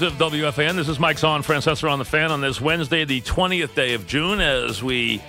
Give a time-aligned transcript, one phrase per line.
[0.00, 3.74] Of WFAN, this is Mike Zahn, Francesa on the fan on this Wednesday, the 20th
[3.74, 5.22] day of June, as we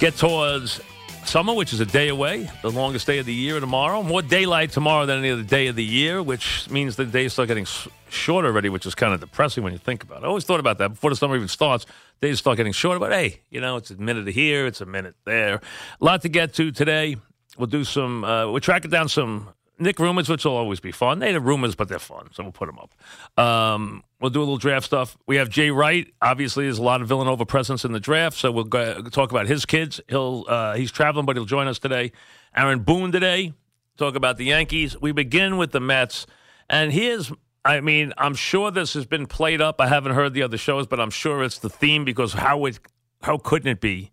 [0.00, 0.80] get towards
[1.26, 4.02] summer, which is a day away, the longest day of the year tomorrow.
[4.02, 7.48] More daylight tomorrow than any other day of the year, which means the days start
[7.48, 7.66] getting
[8.08, 10.24] shorter already, which is kind of depressing when you think about it.
[10.24, 11.84] I always thought about that before the summer even starts.
[12.22, 15.16] Days start getting shorter, but hey, you know, it's a minute here, it's a minute
[15.26, 15.56] there.
[16.00, 17.18] A lot to get to today.
[17.58, 19.50] We'll do some, uh, we're tracking down some
[19.82, 21.18] Knick rumors, which will always be fun.
[21.18, 23.42] They're rumors, but they're fun, so we'll put them up.
[23.44, 25.16] Um, we'll do a little draft stuff.
[25.26, 26.12] We have Jay Wright.
[26.20, 29.46] Obviously, there's a lot of Villanova presence in the draft, so we'll go, talk about
[29.46, 30.00] his kids.
[30.08, 32.12] He'll uh, he's traveling, but he'll join us today.
[32.56, 33.52] Aaron Boone today.
[33.96, 34.98] Talk about the Yankees.
[35.00, 36.26] We begin with the Mets,
[36.68, 37.32] and here's.
[37.64, 39.80] I mean, I'm sure this has been played up.
[39.80, 42.80] I haven't heard the other shows, but I'm sure it's the theme because how it
[43.22, 44.10] how couldn't it be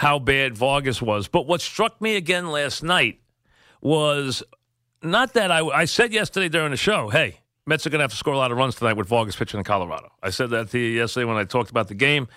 [0.00, 1.28] how bad Vargas was?
[1.28, 3.20] But what struck me again last night
[3.82, 4.42] was
[5.02, 8.10] not that I, I said yesterday during the show, hey, Mets are going to have
[8.10, 10.10] to score a lot of runs tonight with Vargas pitching in Colorado.
[10.22, 12.28] I said that to you yesterday when I talked about the game.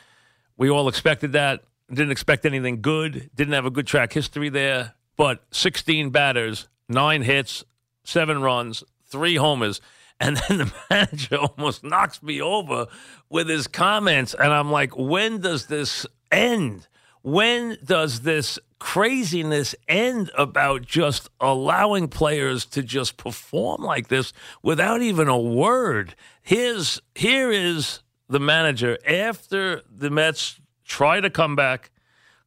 [0.58, 1.64] We all expected that.
[1.90, 3.30] Didn't expect anything good.
[3.36, 4.94] Didn't have a good track history there.
[5.16, 7.64] But 16 batters, nine hits,
[8.04, 9.82] seven runs, three homers.
[10.20, 12.88] And then the manager almost knocks me over
[13.30, 14.34] with his comments.
[14.34, 16.88] And I'm like, when does this end?
[17.22, 25.02] When does this craziness end about just allowing players to just perform like this without
[25.02, 26.16] even a word?
[26.42, 31.92] Here's, here is the manager after the Mets try to come back,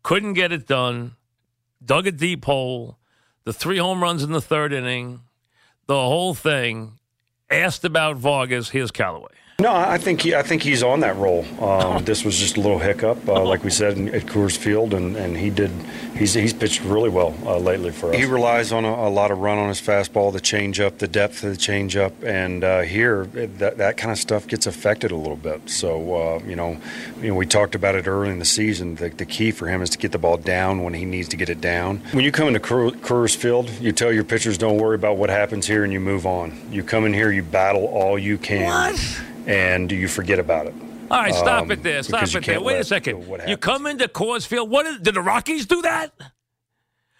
[0.03, 1.17] couldn't get it done,
[1.83, 2.99] dug a deep hole,
[3.45, 5.23] the three home runs in the third inning,
[5.87, 6.99] the whole thing,
[7.49, 8.69] asked about Vargas.
[8.69, 9.33] Here's Callaway.
[9.59, 11.43] No, I think he, I think he's on that roll.
[11.65, 15.17] Um, this was just a little hiccup, uh, like we said at Coors Field, and,
[15.17, 15.71] and he did.
[16.15, 18.17] He's he's pitched really well uh, lately for us.
[18.17, 21.43] He relies on a, a, lot of run on his fastball, the changeup, the depth
[21.43, 25.37] of the changeup, and uh, here that that kind of stuff gets affected a little
[25.37, 25.71] bit.
[25.71, 26.79] So uh, you know,
[27.23, 28.97] you know, we talked about it early in the season.
[28.97, 31.37] The, the, key for him is to get the ball down when he needs to
[31.39, 32.03] get it down.
[32.13, 35.67] When you come into Coors Field, you tell your pitchers, "Don't worry about what happens
[35.67, 36.61] here," and you move on.
[36.71, 38.67] You come in here, you battle all you can.
[38.67, 39.23] What?
[39.47, 40.75] And you forget about it.
[41.11, 42.03] All right, stop um, it there.
[42.03, 42.61] Stop it there.
[42.61, 43.27] Wait a second.
[43.47, 44.71] You come into Coors Field.
[44.71, 46.13] What is, did the Rockies do that?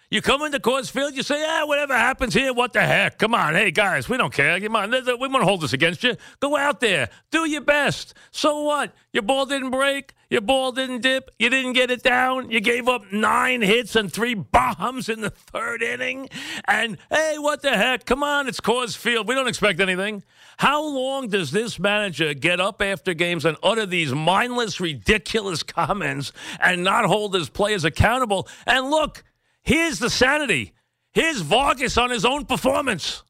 [0.09, 3.19] You come into Coors Field, you say, "Yeah, whatever happens here, what the heck?
[3.19, 4.57] Come on, hey guys, we don't care.
[4.57, 6.15] Come on, we won't hold this against you.
[6.39, 8.13] Go out there, do your best.
[8.31, 8.95] So what?
[9.11, 12.87] Your ball didn't break, your ball didn't dip, you didn't get it down, you gave
[12.87, 16.29] up nine hits and three bombs in the third inning,
[16.69, 18.05] and hey, what the heck?
[18.05, 19.27] Come on, it's Coors Field.
[19.27, 20.23] We don't expect anything.
[20.55, 26.31] How long does this manager get up after games and utter these mindless, ridiculous comments
[26.61, 28.47] and not hold his players accountable?
[28.65, 29.25] And look."
[29.67, 30.71] Here's the sanity.
[31.11, 33.23] Here's Vargas on his own performance.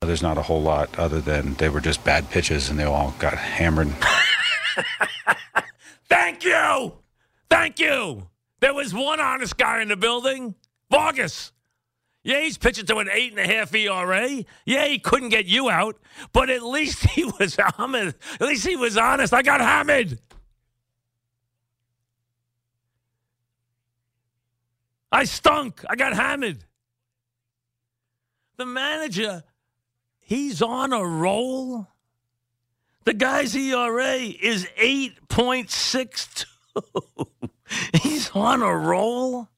[0.00, 3.14] There's not a whole lot other than they were just bad pitches and they all
[3.18, 3.92] got hammered.
[6.08, 6.94] Thank you.
[7.50, 8.26] Thank you.
[8.60, 10.54] There was one honest guy in the building,
[10.90, 11.52] Vargas.
[12.22, 14.30] Yeah, he's pitching to an eight and a half ERA.
[14.64, 15.98] Yeah, he couldn't get you out,
[16.32, 18.16] but at least he was honest.
[18.40, 19.34] At least he was honest.
[19.34, 20.18] I got hammered.
[25.14, 25.82] I stunk.
[25.88, 26.64] I got hammered.
[28.56, 29.44] The manager,
[30.18, 31.86] he's on a roll.
[33.04, 36.46] The guy's ERA is 8.62.
[38.02, 39.48] he's on a roll.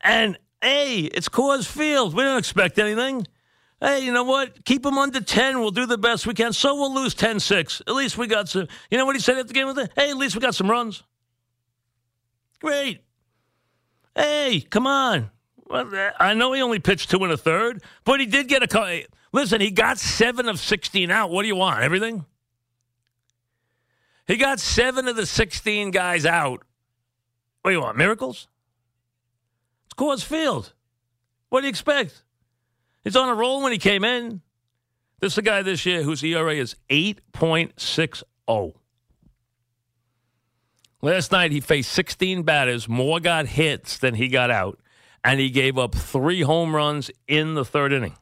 [0.00, 2.14] And hey, it's Coors Field.
[2.14, 3.26] We don't expect anything.
[3.82, 4.64] Hey, you know what?
[4.64, 5.60] Keep him under 10.
[5.60, 6.54] We'll do the best we can.
[6.54, 7.82] So we'll lose 10 6.
[7.86, 8.66] At least we got some.
[8.90, 9.74] You know what he said at the game?
[9.94, 11.02] Hey, at least we got some runs.
[12.58, 13.02] Great.
[14.14, 15.30] Hey, come on.
[15.70, 19.06] I know he only pitched two and a third, but he did get a.
[19.32, 21.30] Listen, he got seven of 16 out.
[21.30, 21.82] What do you want?
[21.82, 22.26] Everything?
[24.26, 26.62] He got seven of the 16 guys out.
[27.62, 27.96] What do you want?
[27.96, 28.48] Miracles?
[29.86, 30.74] It's Coors Field.
[31.48, 32.22] What do you expect?
[33.04, 34.42] He's on a roll when he came in.
[35.20, 38.24] This is a guy this year whose ERA is 8.60.
[41.02, 44.78] Last night he faced 16 batters, more got hits than he got out,
[45.24, 48.16] and he gave up three home runs in the third inning.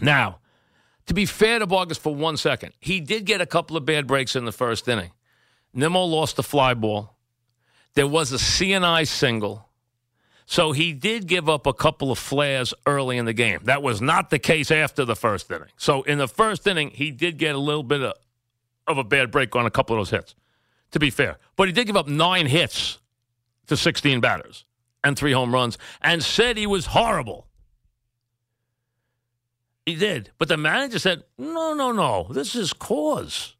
[0.00, 0.38] Now,
[1.06, 4.06] to be fair to Vargas for one second, he did get a couple of bad
[4.06, 5.10] breaks in the first inning.
[5.74, 7.16] Nimmo lost the fly ball.
[7.94, 9.68] There was a seeing-eye single.
[10.46, 13.60] So he did give up a couple of flares early in the game.
[13.64, 15.68] That was not the case after the first inning.
[15.76, 18.14] So in the first inning, he did get a little bit of
[18.86, 20.34] of a bad break on a couple of those hits,
[20.92, 21.38] to be fair.
[21.56, 22.98] But he did give up nine hits
[23.66, 24.64] to 16 batters.
[25.06, 27.46] and three home runs and said he was horrible.
[29.84, 30.32] He did.
[30.36, 33.54] But the manager said, no, no, no, this is Coors.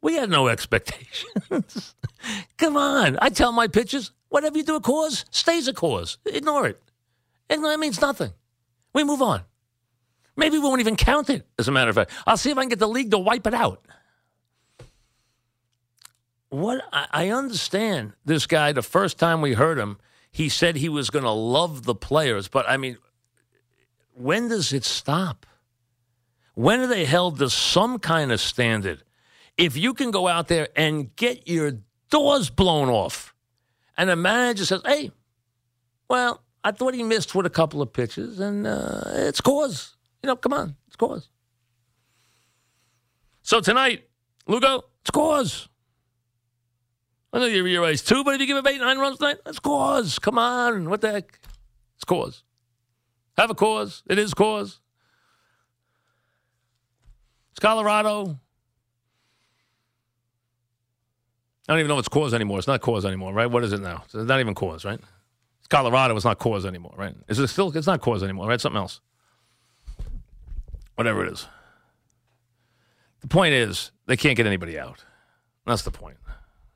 [0.00, 1.94] We had no expectations.
[2.56, 3.18] Come on.
[3.20, 6.16] I tell my pitchers, whatever you do a Coors stays a Coors.
[6.24, 6.82] Ignore it.
[7.50, 8.32] It means nothing.
[8.94, 9.42] We move on.
[10.36, 12.12] Maybe we won't even count it, as a matter of fact.
[12.26, 13.84] I'll see if I can get the league to wipe it out.
[16.50, 19.98] What I understand this guy, the first time we heard him,
[20.30, 22.48] he said he was going to love the players.
[22.48, 22.96] But I mean,
[24.14, 25.46] when does it stop?
[26.54, 29.02] When are they held to some kind of standard?
[29.56, 31.72] If you can go out there and get your
[32.10, 33.34] doors blown off,
[33.96, 35.10] and the manager says, hey,
[36.08, 39.94] well, I thought he missed with a couple of pitches, and uh, it's Coors.
[40.22, 41.28] You know, come on, it's Coors.
[43.42, 44.08] So tonight,
[44.46, 45.68] Lugo, it's Coors.
[47.32, 49.60] I know your ERA's two, but if you give him eight, nine runs tonight, that's
[49.60, 50.20] Coors.
[50.20, 50.88] Come on.
[50.88, 51.38] What the heck?
[51.96, 52.42] It's Coors.
[53.36, 54.02] Have a Coors.
[54.08, 54.78] It is Coors.
[57.50, 58.38] It's Colorado.
[61.68, 62.58] I don't even know if it's Coors anymore.
[62.58, 63.46] It's not Coors anymore, right?
[63.46, 64.04] What is it now?
[64.06, 64.98] It's not even Coors, right?
[65.58, 66.16] It's Colorado.
[66.16, 67.14] It's not Coors anymore, right?
[67.28, 67.76] Is it still?
[67.76, 68.60] It's not Coors anymore, right?
[68.60, 69.00] Something else.
[70.94, 71.46] Whatever it is.
[73.20, 75.04] The point is, they can't get anybody out.
[75.66, 76.16] That's the point.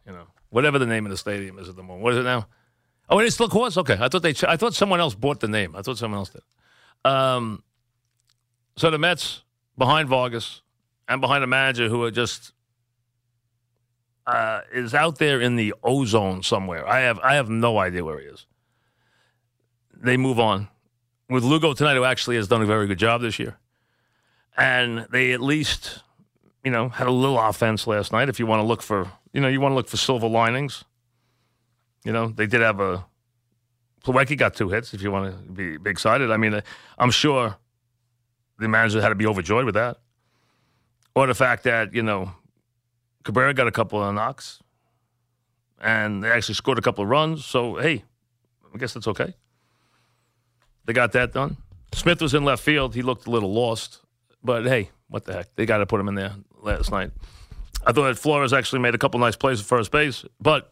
[0.07, 2.05] You know whatever the name of the stadium is at the moment.
[2.05, 2.47] What is it now?
[3.09, 3.77] Oh, it is still Coors.
[3.77, 4.35] Okay, I thought they.
[4.47, 5.75] I thought someone else bought the name.
[5.75, 6.43] I thought someone else did.
[7.05, 7.65] Um,
[8.77, 9.43] so the Mets
[9.77, 10.61] behind Vargas
[11.09, 12.53] and behind a manager who are just
[14.27, 16.87] uh, is out there in the ozone somewhere.
[16.87, 18.47] I have I have no idea where he is.
[19.95, 20.69] They move on
[21.29, 23.59] with Lugo tonight, who actually has done a very good job this year,
[24.57, 26.03] and they at least
[26.63, 28.29] you know had a little offense last night.
[28.29, 30.85] If you want to look for you know, you want to look for silver linings.
[32.05, 33.05] You know, they did have a.
[34.05, 34.95] Plawecki got two hits.
[34.95, 36.61] If you want to be, be excited, I mean, uh,
[36.99, 37.57] I'm sure
[38.59, 39.99] the manager had to be overjoyed with that,
[41.15, 42.33] or the fact that you know
[43.23, 44.61] Cabrera got a couple of knocks,
[45.81, 47.45] and they actually scored a couple of runs.
[47.45, 48.05] So hey,
[48.75, 49.35] I guess that's okay.
[50.85, 51.57] They got that done.
[51.95, 52.95] Smith was in left field.
[52.95, 54.01] He looked a little lost,
[54.43, 55.55] but hey, what the heck?
[55.55, 57.13] They got to put him in there last night.
[57.85, 60.71] I thought that Flores actually made a couple nice plays at first base, but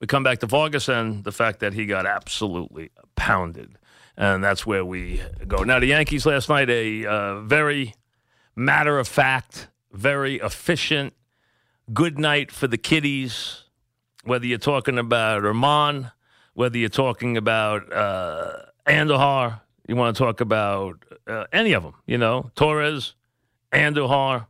[0.00, 3.78] we come back to Vargas and the fact that he got absolutely pounded.
[4.16, 5.64] And that's where we go.
[5.64, 7.94] Now, the Yankees last night, a uh, very
[8.54, 11.14] matter of fact, very efficient,
[11.92, 13.64] good night for the kiddies.
[14.24, 16.12] Whether you're talking about Germán,
[16.54, 18.52] whether you're talking about uh,
[18.86, 23.14] you want to talk about uh, any of them, you know, Torres,
[23.72, 24.46] Andujar,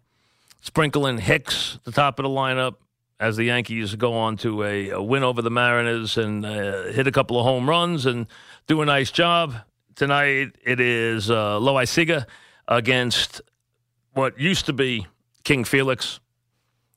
[0.62, 2.76] sprinkling Hicks at the top of the lineup
[3.20, 7.06] as the Yankees go on to a, a win over the Mariners and uh, hit
[7.06, 8.26] a couple of home runs and
[8.66, 9.54] do a nice job.
[9.94, 12.26] Tonight it is uh, Loaisiga
[12.66, 13.42] against
[14.14, 15.06] what used to be
[15.44, 16.20] King Felix.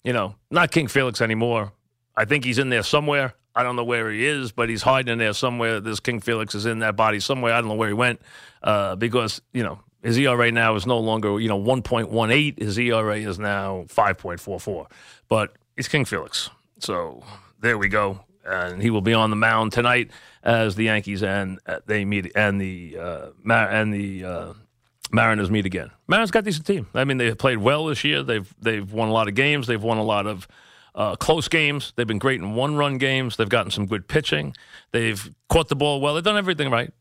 [0.03, 1.73] You know, not King Felix anymore.
[2.15, 3.33] I think he's in there somewhere.
[3.55, 5.79] I don't know where he is, but he's hiding in there somewhere.
[5.79, 7.53] This King Felix is in that body somewhere.
[7.53, 8.21] I don't know where he went
[8.61, 12.59] uh, because, you know, his ERA now is no longer, you know, 1.18.
[12.59, 14.85] His ERA is now 5.44.
[15.27, 16.51] But he's King Felix.
[16.77, 17.23] So
[17.59, 18.19] there we go.
[18.45, 20.11] And he will be on the mound tonight
[20.43, 24.53] as the Yankees and uh, they meet and the uh, Mar- and the uh,
[25.11, 25.89] Mariners meet again.
[26.07, 26.87] Mariners got a decent team.
[26.93, 28.21] I mean, they've played well this year.
[28.21, 29.65] They've they've won a lot of games.
[29.65, 30.47] They've won a lot of
[30.93, 31.93] uh, close games.
[31.95, 33.37] They've been great in one run games.
[33.37, 34.55] They've gotten some good pitching.
[34.91, 36.13] They've caught the ball well.
[36.13, 36.91] They've done everything right,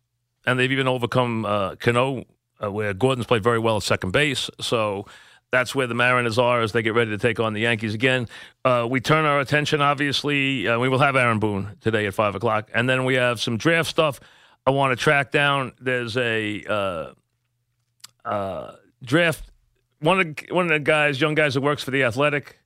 [0.46, 2.24] and they've even overcome uh, Cano
[2.62, 4.50] uh, where Gordon's played very well at second base.
[4.60, 5.06] So
[5.50, 8.28] that's where the Mariners are as they get ready to take on the Yankees again.
[8.64, 10.66] Uh, we turn our attention, obviously.
[10.66, 12.70] Uh, we will have Aaron Boone today at 5 o'clock.
[12.74, 14.18] And then we have some draft stuff
[14.66, 15.72] I want to track down.
[15.80, 17.12] There's a uh,
[18.24, 19.44] uh draft.
[20.00, 22.58] One of, one of the guys, young guys that works for The Athletic,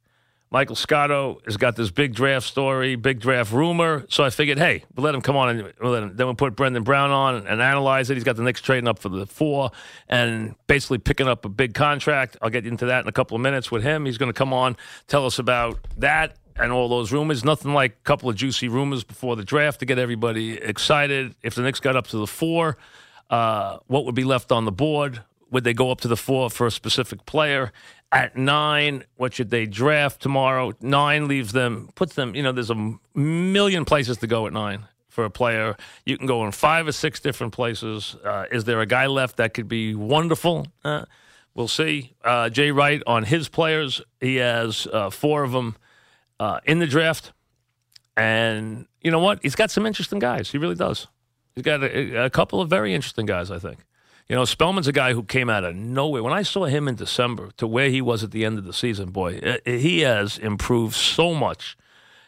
[0.50, 4.06] Michael Scotto has got this big draft story, big draft rumor.
[4.08, 6.56] So I figured, hey, we'll let him come on and we'll him, then we'll put
[6.56, 8.14] Brendan Brown on and, and, analyze it.
[8.14, 9.70] He's got the Knicks trading up for the four
[10.08, 12.38] and basically picking up a big contract.
[12.40, 14.06] I'll get into that in a couple of minutes with him.
[14.06, 14.76] He's going to come on,
[15.06, 17.44] tell us about that and all those rumors.
[17.44, 21.34] Nothing like a couple of juicy rumors before the draft to get everybody excited.
[21.42, 22.78] If the Knicks got up to the four,
[23.28, 25.22] uh, what would be left on the board?
[25.50, 27.72] Would they go up to the four for a specific player?
[28.10, 30.72] At nine, what should they draft tomorrow?
[30.80, 34.86] Nine leaves them, puts them, you know, there's a million places to go at nine
[35.08, 35.76] for a player.
[36.06, 38.16] You can go in five or six different places.
[38.24, 40.68] Uh, is there a guy left that could be wonderful?
[40.82, 41.04] Uh,
[41.54, 42.14] we'll see.
[42.24, 45.76] Uh, Jay Wright on his players, he has uh, four of them
[46.40, 47.32] uh, in the draft.
[48.16, 49.40] And you know what?
[49.42, 50.50] He's got some interesting guys.
[50.50, 51.08] He really does.
[51.54, 53.80] He's got a, a couple of very interesting guys, I think.
[54.28, 56.22] You know, Spellman's a guy who came out of nowhere.
[56.22, 58.74] When I saw him in December to where he was at the end of the
[58.74, 61.78] season, boy, eh, he has improved so much.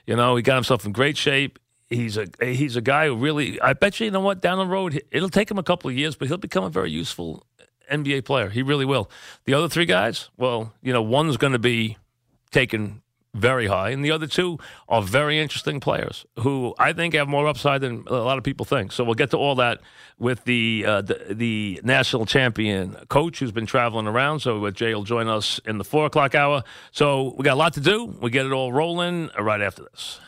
[0.07, 1.59] You know, he got himself in great shape.
[1.88, 3.61] He's a he's a guy who really.
[3.61, 4.40] I bet you, you know what?
[4.40, 6.90] Down the road, it'll take him a couple of years, but he'll become a very
[6.90, 7.45] useful
[7.90, 8.49] NBA player.
[8.49, 9.11] He really will.
[9.45, 11.99] The other three guys, well, you know, one's going to be
[12.50, 13.02] taken
[13.34, 14.58] very high, and the other two
[14.88, 18.66] are very interesting players who I think have more upside than a lot of people
[18.66, 18.92] think.
[18.92, 19.80] So we'll get to all that
[20.18, 24.40] with the uh, the, the, national champion coach who's been traveling around.
[24.40, 26.62] So Jay will join us in the four o'clock hour.
[26.90, 28.06] So we got a lot to do.
[28.20, 30.20] We get it all rolling right after this.